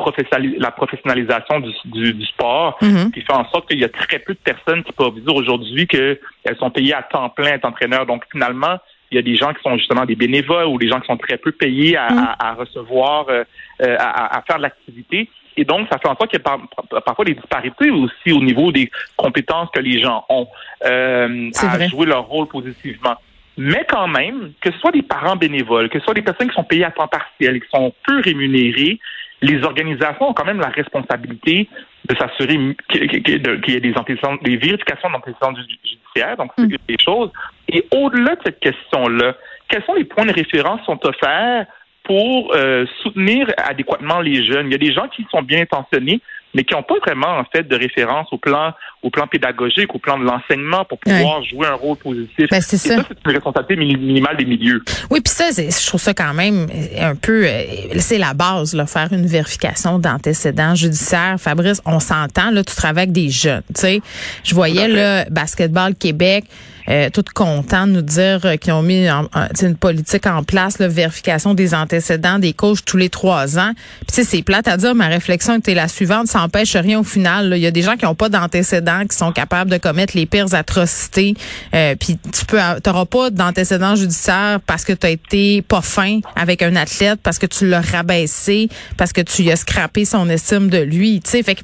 la 0.58 0.70
professionnalisation 0.70 1.60
du, 1.60 2.12
du, 2.14 2.26
sport, 2.26 2.78
mm-hmm. 2.80 3.10
qui 3.10 3.20
fait 3.20 3.32
en 3.32 3.48
sorte 3.50 3.68
qu'il 3.68 3.80
y 3.80 3.84
a 3.84 3.88
très 3.88 4.18
peu 4.18 4.34
de 4.34 4.38
personnes 4.38 4.82
qui 4.84 4.92
peuvent 4.92 5.20
dire 5.20 5.34
aujourd'hui 5.34 5.86
qu'elles 5.86 6.18
sont 6.58 6.70
payées 6.70 6.94
à 6.94 7.02
temps 7.02 7.28
plein 7.28 7.52
être. 7.52 8.06
Donc, 8.06 8.24
finalement, 8.30 8.78
il 9.12 9.16
y 9.16 9.18
a 9.18 9.22
des 9.22 9.36
gens 9.36 9.52
qui 9.52 9.62
sont 9.62 9.76
justement 9.76 10.04
des 10.04 10.16
bénévoles 10.16 10.66
ou 10.66 10.78
des 10.78 10.88
gens 10.88 11.00
qui 11.00 11.06
sont 11.06 11.18
très 11.18 11.36
peu 11.36 11.52
payés 11.52 11.96
à, 11.96 12.10
mm. 12.10 12.28
à, 12.38 12.54
recevoir, 12.54 13.26
euh, 13.28 13.44
à, 13.78 14.38
à, 14.38 14.42
faire 14.42 14.56
de 14.56 14.62
l'activité. 14.62 15.28
Et 15.56 15.64
donc, 15.64 15.86
ça 15.90 15.98
fait 15.98 16.08
en 16.08 16.16
sorte 16.16 16.30
qu'il 16.30 16.40
y 16.40 16.96
a 16.96 17.00
parfois 17.02 17.24
des 17.24 17.34
disparités 17.34 17.90
aussi 17.90 18.32
au 18.32 18.42
niveau 18.42 18.72
des 18.72 18.90
compétences 19.16 19.68
que 19.74 19.80
les 19.80 20.02
gens 20.02 20.24
ont 20.30 20.48
euh, 20.86 21.50
à 21.60 21.88
jouer 21.88 22.06
leur 22.06 22.26
rôle 22.26 22.48
positivement. 22.48 23.16
Mais 23.58 23.84
quand 23.86 24.08
même, 24.08 24.52
que 24.62 24.72
ce 24.72 24.78
soit 24.78 24.92
des 24.92 25.02
parents 25.02 25.36
bénévoles, 25.36 25.90
que 25.90 25.98
ce 25.98 26.04
soit 26.06 26.14
des 26.14 26.22
personnes 26.22 26.48
qui 26.48 26.54
sont 26.54 26.64
payées 26.64 26.84
à 26.84 26.90
temps 26.90 27.06
partiel, 27.06 27.60
qui 27.60 27.68
sont 27.68 27.92
peu 28.06 28.20
rémunérées, 28.20 28.98
les 29.42 29.62
organisations 29.64 30.30
ont 30.30 30.34
quand 30.34 30.44
même 30.44 30.60
la 30.60 30.68
responsabilité 30.68 31.68
de 32.08 32.16
s'assurer 32.16 32.58
qu'il 32.88 33.12
y 33.12 33.74
ait 33.74 33.80
des, 33.80 33.80
des 33.80 34.56
vérifications 34.56 35.10
d'antécédents 35.10 35.54
judiciaires, 35.54 36.36
donc 36.36 36.52
c'est 36.56 36.64
mm. 36.64 36.76
des 36.88 36.96
choses. 36.98 37.30
Et 37.68 37.84
au-delà 37.92 38.36
de 38.36 38.40
cette 38.44 38.60
question-là, 38.60 39.34
quels 39.68 39.84
sont 39.84 39.94
les 39.94 40.04
points 40.04 40.26
de 40.26 40.32
référence 40.32 40.80
qui 40.80 40.86
sont 40.86 41.06
offerts 41.06 41.66
pour 42.04 42.52
euh, 42.54 42.86
soutenir 43.02 43.48
adéquatement 43.56 44.20
les 44.20 44.44
jeunes? 44.44 44.66
Il 44.66 44.72
y 44.72 44.74
a 44.74 44.78
des 44.78 44.92
gens 44.92 45.08
qui 45.08 45.26
sont 45.30 45.42
bien 45.42 45.62
intentionnés, 45.62 46.20
mais 46.54 46.64
qui 46.64 46.74
n'ont 46.74 46.82
pas 46.82 46.98
vraiment 47.04 47.38
en 47.38 47.44
fait 47.44 47.62
de 47.62 47.76
référence 47.76 48.28
au 48.32 48.38
plan 48.38 48.72
au 49.02 49.10
plan 49.10 49.26
pédagogique, 49.26 49.92
au 49.94 49.98
plan 49.98 50.16
de 50.16 50.24
l'enseignement 50.24 50.84
pour 50.84 50.98
pouvoir 50.98 51.42
jouer 51.42 51.66
un 51.66 51.74
rôle 51.74 51.96
positif. 51.96 52.46
Ben, 52.50 52.60
c'est 52.60 52.76
ça. 52.76 52.96
c'est 53.08 53.18
une 53.26 53.32
responsabilité 53.32 53.76
minimale 53.76 54.36
des 54.36 54.44
milieux. 54.44 54.82
Oui, 55.10 55.20
puis 55.20 55.32
ça, 55.32 55.50
je 55.50 55.86
trouve 55.86 56.00
ça 56.00 56.14
quand 56.14 56.32
même 56.34 56.68
un 57.00 57.16
peu, 57.16 57.44
euh, 57.44 57.62
c'est 57.96 58.18
la 58.18 58.32
base, 58.32 58.74
là, 58.74 58.86
faire 58.86 59.12
une 59.12 59.26
vérification 59.26 59.98
d'antécédents 59.98 60.76
judiciaires. 60.76 61.36
Fabrice, 61.38 61.82
on 61.84 61.98
s'entend, 61.98 62.52
là, 62.52 62.62
tu 62.62 62.76
travailles 62.76 63.02
avec 63.02 63.12
des 63.12 63.28
jeunes, 63.28 63.62
tu 63.74 63.80
sais. 63.80 64.00
Je 64.44 64.54
voyais, 64.54 64.86
le 64.86 65.28
Basketball 65.30 65.96
Québec, 65.96 66.44
euh, 66.88 67.10
tout 67.10 67.24
content 67.34 67.86
de 67.86 67.92
nous 67.92 68.02
dire 68.02 68.40
euh, 68.44 68.56
qu'ils 68.56 68.72
ont 68.72 68.82
mis 68.82 69.08
une 69.08 69.76
politique 69.76 70.26
en 70.26 70.42
place, 70.42 70.78
la 70.78 70.88
vérification 70.88 71.54
des 71.54 71.74
antécédents 71.74 72.38
des 72.38 72.52
coachs 72.52 72.84
tous 72.84 72.96
les 72.96 73.08
trois 73.08 73.58
ans. 73.58 73.72
Puis 74.12 74.24
c'est 74.24 74.42
plate 74.42 74.68
à 74.68 74.76
dire, 74.76 74.94
ma 74.94 75.08
réflexion 75.08 75.56
était 75.56 75.74
la 75.74 75.88
suivante, 75.88 76.26
ça 76.26 76.40
n'empêche 76.40 76.74
rien 76.76 77.00
au 77.00 77.04
final. 77.04 77.52
Il 77.56 77.62
y 77.62 77.66
a 77.66 77.70
des 77.70 77.82
gens 77.82 77.96
qui 77.96 78.04
n'ont 78.04 78.14
pas 78.14 78.28
d'antécédents, 78.28 79.06
qui 79.08 79.16
sont 79.16 79.32
capables 79.32 79.70
de 79.70 79.78
commettre 79.78 80.16
les 80.16 80.26
pires 80.26 80.52
atrocités. 80.54 81.34
Euh, 81.74 81.94
puis 81.98 82.18
tu 82.32 82.44
peux, 82.46 82.58
t'auras 82.82 83.06
pas 83.06 83.30
d'antécédents 83.30 83.94
judiciaires 83.94 84.60
parce 84.66 84.84
que 84.84 84.92
tu 84.92 85.06
été 85.06 85.62
pas 85.62 85.82
fin 85.82 86.20
avec 86.36 86.62
un 86.62 86.74
athlète, 86.76 87.20
parce 87.22 87.38
que 87.38 87.46
tu 87.46 87.68
l'as 87.68 87.80
rabaissé, 87.80 88.68
parce 88.96 89.12
que 89.12 89.20
tu 89.20 89.50
as 89.50 89.56
scrappé 89.56 90.04
son 90.04 90.28
estime 90.28 90.68
de 90.68 90.78
lui. 90.78 91.20
Tu 91.20 91.30
sais, 91.30 91.42
fait 91.42 91.54
que 91.54 91.62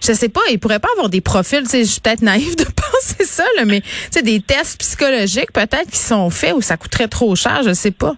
je 0.00 0.12
sais 0.12 0.28
pas, 0.28 0.40
il 0.50 0.58
pourrait 0.58 0.78
pas 0.78 0.88
avoir 0.92 1.08
des 1.08 1.20
profils. 1.20 1.62
Tu 1.62 1.70
sais, 1.70 1.84
je 1.84 1.90
suis 1.90 2.00
peut-être 2.00 2.22
naïve 2.22 2.56
de 2.56 2.64
penser 2.64 3.24
ça, 3.24 3.44
là, 3.56 3.64
mais 3.64 3.80
tu 3.80 3.88
sais, 4.10 4.22
des 4.22 4.40
tests 4.54 4.78
psychologiques 4.80 5.52
peut-être 5.52 5.90
qui 5.90 5.98
sont 5.98 6.30
faits 6.30 6.54
ou 6.54 6.60
ça 6.60 6.76
coûterait 6.76 7.08
trop 7.08 7.34
cher, 7.34 7.62
je 7.64 7.72
sais 7.72 7.90
pas. 7.90 8.12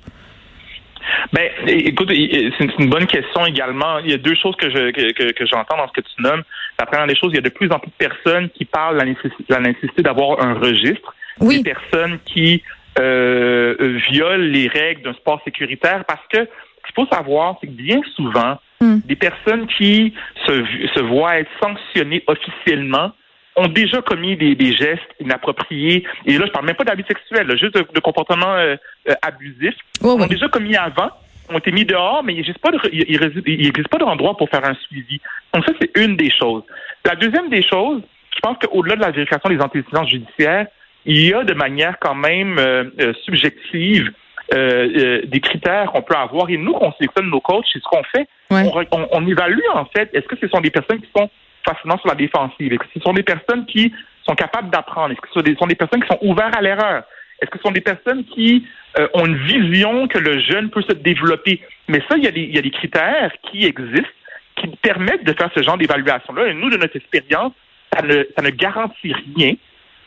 Ben, 1.33 1.49
écoute, 1.66 2.11
c'est 2.11 2.78
une 2.78 2.90
bonne 2.90 3.07
question 3.07 3.47
également. 3.47 3.99
Il 4.00 4.11
y 4.11 4.14
a 4.14 4.19
deux 4.19 4.35
choses 4.35 4.57
que 4.57 4.69
je 4.69 4.90
que, 4.90 5.33
que, 5.33 5.47
j'entends 5.47 5.76
dans 5.76 5.88
ce 5.88 5.93
que 5.93 6.00
tu 6.00 6.23
nommes. 6.23 6.43
La 6.78 6.87
première 6.87 7.07
des 7.07 7.16
choses, 7.16 7.31
il 7.33 7.37
y 7.37 7.38
a 7.38 7.43
de 7.43 7.49
plus 7.49 7.71
en 7.71 7.78
plus 7.78 7.90
de 7.90 8.09
personnes 8.09 8.50
qui 8.50 8.64
parlent 8.64 8.95
de 8.97 9.05
la 9.49 9.61
nécessité, 9.61 10.02
d'avoir 10.02 10.43
un 10.43 10.55
registre. 10.55 11.14
Oui. 11.40 11.62
Des 11.62 11.75
personnes 11.75 12.19
qui 12.25 12.62
euh, 12.99 13.99
violent 14.11 14.43
les 14.43 14.69
règles 14.69 15.02
d'un 15.02 15.14
sport 15.14 15.40
sécuritaire 15.45 16.05
parce 16.07 16.26
que 16.33 16.38
ce 16.38 16.93
qu'il 16.93 16.95
faut 16.95 17.07
savoir, 17.07 17.57
c'est 17.61 17.66
que 17.69 17.73
bien 17.73 18.00
souvent, 18.14 18.59
hmm. 18.81 18.99
des 19.05 19.16
personnes 19.16 19.66
qui 19.78 20.12
se, 20.47 20.52
se 20.95 21.00
voient 21.00 21.38
être 21.38 21.50
sanctionnées 21.61 22.25
officiellement 22.26 23.12
ont 23.57 23.69
déjà 23.69 24.03
commis 24.03 24.37
des, 24.37 24.55
des, 24.55 24.77
gestes 24.77 25.03
inappropriés. 25.19 26.05
Et 26.27 26.39
là, 26.39 26.47
je 26.47 26.53
parle 26.53 26.67
même 26.67 26.77
pas 26.77 26.85
d'abus 26.85 27.05
sexuels, 27.09 27.51
juste 27.59 27.75
de, 27.75 27.87
de 27.93 28.01
comportements 28.01 28.55
euh, 28.55 28.77
euh, 29.09 29.15
abusifs. 29.23 29.77
Ils 30.01 30.07
ont 30.07 30.27
déjà 30.27 30.49
commis 30.49 30.77
avant, 30.77 31.11
ont 31.49 31.59
été 31.59 31.73
mis 31.73 31.85
dehors, 31.85 32.23
mais 32.23 32.35
il 32.35 32.37
n'existe 32.37 32.59
pas 32.59 32.71
de, 32.71 32.79
il, 32.93 33.67
existe 33.67 33.89
pas 33.89 33.99
d'endroit 33.99 34.37
pour 34.37 34.51
faire 34.51 34.65
un 34.65 34.75
suivi. 34.75 35.21
Donc 35.55 35.65
ça, 35.65 35.73
c'est 35.81 35.91
une 35.97 36.17
des 36.17 36.31
choses. 36.31 36.63
La 37.05 37.15
deuxième 37.15 37.49
des 37.49 37.63
choses, 37.63 38.03
je 38.35 38.41
pense 38.41 38.59
qu'au-delà 38.59 38.97
de 38.97 39.01
la 39.01 39.11
vérification 39.11 39.49
des 39.49 39.61
antécédents 39.61 40.07
judiciaires, 40.07 40.67
il 41.07 41.27
y 41.27 41.33
a 41.33 41.45
de 41.45 41.55
manière 41.55 41.99
quand 42.01 42.17
même 42.17 42.59
euh, 42.59 43.13
subjective 43.25 44.13
des 44.53 45.41
critères 45.43 45.91
qu'on 45.91 46.03
peut 46.03 46.15
avoir. 46.15 46.49
Et 46.51 46.57
nous, 46.57 46.73
on 46.81 46.93
sélectionne 46.93 47.29
nos 47.31 47.41
coachs, 47.41 47.65
c'est 47.73 47.81
ce 47.81 47.85
qu'on 47.85 48.05
fait. 48.05 48.29
On, 48.51 48.87
on, 49.11 49.27
évalue 49.27 49.59
en 49.75 49.87
fait, 49.87 50.09
est-ce 50.13 50.27
que 50.27 50.37
ce 50.41 50.47
sont 50.47 50.61
des 50.61 50.71
personnes 50.71 51.01
qui 51.01 51.09
sont 51.17 51.29
facilement 51.66 51.99
sur 51.99 52.08
la 52.08 52.14
défensive? 52.14 52.73
Est-ce 52.73 52.80
que 52.80 52.94
ce 52.94 53.00
sont 53.00 53.12
des 53.12 53.23
personnes 53.23 53.66
qui 53.66 53.92
sont 54.26 54.35
capables 54.35 54.70
d'apprendre? 54.70 55.12
Est-ce 55.12 55.20
que 55.20 55.28
ce 55.28 55.54
sont 55.56 55.66
des, 55.66 55.75
personnes 55.75 56.02
qui 56.02 56.08
sont 56.08 56.18
ouvertes 56.23 56.56
à 56.56 56.62
l'erreur? 56.62 57.02
Est-ce 57.40 57.50
que 57.50 57.58
ce 57.58 57.62
sont 57.64 57.73
des 57.73 57.80
personnes 57.80 58.25
qui 58.25 58.66
euh, 58.99 59.08
ont 59.14 59.26
une 59.26 59.37
vision 59.37 60.08
que 60.08 60.18
le 60.18 60.40
jeune 60.40 60.70
peut 60.70 60.82
se 60.82 60.92
développer? 60.92 61.61
Mais 61.88 62.00
ça, 62.08 62.16
il 62.16 62.25
y 62.25 62.58
a 62.58 62.62
des, 62.62 62.70
critères 62.70 63.32
qui 63.50 63.66
existent 63.66 64.08
qui 64.56 64.68
permettent 64.82 65.25
de 65.25 65.35
faire 65.35 65.50
ce 65.54 65.62
genre 65.62 65.76
d'évaluation-là. 65.76 66.49
Et 66.49 66.54
nous, 66.54 66.70
de 66.70 66.78
notre 66.78 66.96
expérience, 66.96 67.52
ça 67.92 68.02
ne, 68.02 68.50
garantit 68.50 69.12
rien. 69.37 69.52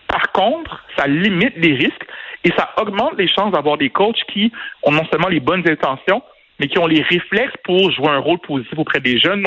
Par 0.07 0.31
contre, 0.31 0.83
ça 0.97 1.05
limite 1.05 1.53
les 1.57 1.75
risques 1.75 2.05
et 2.43 2.51
ça 2.57 2.71
augmente 2.77 3.13
les 3.17 3.27
chances 3.27 3.51
d'avoir 3.51 3.77
des 3.77 3.91
coachs 3.91 4.23
qui 4.33 4.51
ont 4.81 4.91
non 4.91 5.05
seulement 5.11 5.27
les 5.27 5.39
bonnes 5.39 5.67
intentions, 5.69 6.23
mais 6.59 6.67
qui 6.67 6.79
ont 6.79 6.87
les 6.87 7.03
réflexes 7.03 7.53
pour 7.63 7.91
jouer 7.91 8.09
un 8.09 8.17
rôle 8.17 8.39
positif 8.39 8.77
auprès 8.77 9.01
des 9.01 9.19
jeunes. 9.19 9.45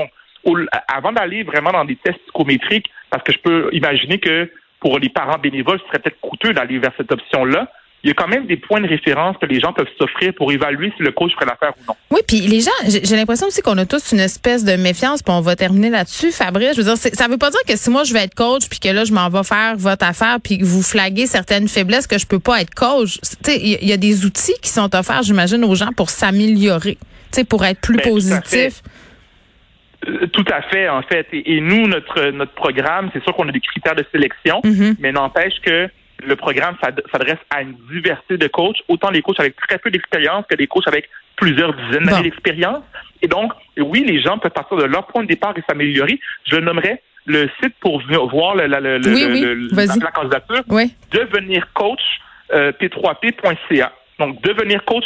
Avant 0.88 1.12
d'aller 1.12 1.42
vraiment 1.42 1.72
dans 1.72 1.84
des 1.84 1.96
tests 1.96 2.18
psychométriques, 2.24 2.90
parce 3.10 3.22
que 3.22 3.32
je 3.32 3.38
peux 3.38 3.68
imaginer 3.72 4.18
que 4.18 4.50
pour 4.80 4.98
les 4.98 5.08
parents 5.08 5.38
bénévoles, 5.38 5.78
ce 5.80 5.86
serait 5.86 6.00
peut-être 6.00 6.20
coûteux 6.20 6.52
d'aller 6.52 6.78
vers 6.78 6.92
cette 6.96 7.12
option-là. 7.12 7.70
Il 8.04 8.08
y 8.08 8.10
a 8.10 8.14
quand 8.14 8.26
même 8.26 8.46
des 8.46 8.56
points 8.56 8.80
de 8.80 8.88
référence 8.88 9.36
que 9.40 9.46
les 9.46 9.60
gens 9.60 9.72
peuvent 9.72 9.86
s'offrir 9.96 10.34
pour 10.34 10.50
évaluer 10.50 10.92
si 10.96 11.04
le 11.04 11.12
coach 11.12 11.32
ferait 11.34 11.46
l'affaire 11.46 11.72
ou 11.78 11.84
non. 11.86 11.94
Oui, 12.10 12.20
puis 12.26 12.40
les 12.40 12.60
gens, 12.60 12.72
j'ai 12.88 13.14
l'impression 13.14 13.46
aussi 13.46 13.62
qu'on 13.62 13.78
a 13.78 13.86
tous 13.86 14.10
une 14.10 14.18
espèce 14.18 14.64
de 14.64 14.74
méfiance, 14.74 15.22
puis 15.22 15.32
on 15.32 15.40
va 15.40 15.54
terminer 15.54 15.88
là-dessus, 15.88 16.32
Fabrice. 16.32 16.72
Je 16.72 16.82
veux 16.82 16.94
dire, 16.94 16.96
ça 16.96 17.28
veut 17.28 17.38
pas 17.38 17.50
dire 17.50 17.60
que 17.66 17.76
si 17.76 17.90
moi 17.90 18.02
je 18.02 18.12
vais 18.12 18.24
être 18.24 18.34
coach, 18.34 18.68
puis 18.68 18.80
que 18.80 18.88
là 18.88 19.04
je 19.04 19.12
m'en 19.12 19.28
vais 19.28 19.44
faire 19.44 19.76
votre 19.76 20.04
affaire, 20.04 20.38
puis 20.42 20.58
que 20.58 20.64
vous 20.64 20.82
flaguez 20.82 21.28
certaines 21.28 21.68
faiblesses 21.68 22.08
que 22.08 22.18
je 22.18 22.26
peux 22.26 22.40
pas 22.40 22.60
être 22.60 22.74
coach. 22.74 23.20
Tu 23.20 23.52
sais, 23.52 23.60
il 23.60 23.88
y, 23.88 23.92
a 23.92 23.96
des 23.96 24.26
outils 24.26 24.58
qui 24.60 24.70
sont 24.70 24.92
offerts, 24.96 25.22
j'imagine, 25.22 25.62
aux 25.62 25.76
gens 25.76 25.92
pour 25.96 26.10
s'améliorer, 26.10 26.96
tu 26.96 27.00
sais, 27.30 27.44
pour 27.44 27.64
être 27.64 27.80
plus 27.80 27.98
ben, 27.98 28.10
positif. 28.10 28.82
Euh, 30.08 30.26
tout 30.28 30.44
à 30.52 30.62
fait, 30.62 30.88
en 30.88 31.02
fait. 31.02 31.26
Et, 31.32 31.60
nous, 31.60 31.86
notre 31.86 32.30
notre 32.30 32.52
programme, 32.52 33.10
c'est 33.12 33.22
sûr 33.22 33.34
qu'on 33.34 33.48
a 33.48 33.52
des 33.52 33.60
critères 33.60 33.94
de 33.94 34.04
sélection, 34.12 34.60
mhm. 34.64 34.96
mais 34.98 35.12
n'empêche 35.12 35.60
que 35.60 35.88
le 36.24 36.36
programme 36.36 36.76
s'adresse 37.10 37.38
à 37.50 37.62
une 37.62 37.74
diversité 37.90 38.36
de 38.36 38.46
coachs, 38.46 38.76
autant 38.88 39.10
les 39.10 39.22
coachs 39.22 39.40
avec 39.40 39.56
très 39.56 39.78
peu 39.78 39.90
d'expérience 39.90 40.44
que 40.48 40.56
les 40.56 40.66
coachs 40.66 40.86
avec 40.86 41.08
plusieurs 41.36 41.74
dizaines 41.74 42.04
d'années 42.04 42.30
d'expérience. 42.30 42.84
Et 43.22 43.28
donc, 43.28 43.52
oui, 43.76 44.04
les 44.06 44.20
gens 44.20 44.38
peuvent 44.38 44.52
partir 44.52 44.76
de 44.76 44.84
leur 44.84 45.06
point 45.06 45.22
de 45.22 45.28
départ 45.28 45.54
et 45.56 45.62
s'améliorer. 45.68 46.20
Je 46.44 46.56
nommerai 46.56 47.00
le 47.26 47.48
site 47.60 47.74
pour 47.80 48.02
voir 48.30 48.54
le, 48.56 48.66
le, 48.66 48.98
le, 48.98 49.76
la, 49.76 50.10
candidature. 50.10 50.62
Oui. 50.68 50.94
Devenir 51.10 51.72
coach 51.72 52.00
euh, 52.52 52.72
p3p.ca. 52.72 53.92
Donc, 54.18 54.42
devenir 54.42 54.84
coach 54.84 55.04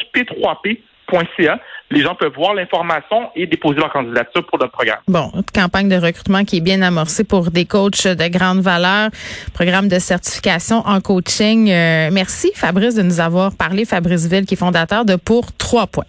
p3p.ca 1.06 1.58
les 1.90 2.02
gens 2.02 2.14
peuvent 2.14 2.32
voir 2.34 2.54
l'information 2.54 3.30
et 3.34 3.46
déposer 3.46 3.78
leur 3.78 3.92
candidature 3.92 4.44
pour 4.46 4.58
notre 4.58 4.72
programme. 4.72 4.98
Bon, 5.06 5.30
campagne 5.54 5.88
de 5.88 5.96
recrutement 5.96 6.44
qui 6.44 6.58
est 6.58 6.60
bien 6.60 6.82
amorcée 6.82 7.24
pour 7.24 7.50
des 7.50 7.64
coachs 7.64 8.06
de 8.06 8.28
grande 8.28 8.60
valeur, 8.60 9.10
programme 9.54 9.88
de 9.88 9.98
certification 9.98 10.78
en 10.78 11.00
coaching. 11.00 11.70
Euh, 11.70 12.10
merci 12.12 12.50
Fabrice 12.54 12.94
de 12.94 13.02
nous 13.02 13.20
avoir 13.20 13.54
parlé. 13.54 13.84
Fabrice 13.84 14.26
Ville 14.26 14.46
qui 14.46 14.54
est 14.54 14.58
fondateur 14.58 15.04
de 15.04 15.16
Pour 15.16 15.52
Trois 15.52 15.86
Points. 15.86 16.04